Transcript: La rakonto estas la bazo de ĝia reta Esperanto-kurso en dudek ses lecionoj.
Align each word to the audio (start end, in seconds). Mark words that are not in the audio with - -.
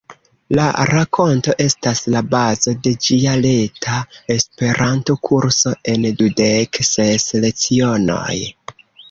La 0.59 0.63
rakonto 0.89 1.53
estas 1.65 1.99
la 2.15 2.23
bazo 2.31 2.73
de 2.87 2.93
ĝia 3.09 3.35
reta 3.43 3.99
Esperanto-kurso 4.37 5.75
en 5.95 6.09
dudek 6.23 6.83
ses 6.91 7.29
lecionoj. 7.47 8.37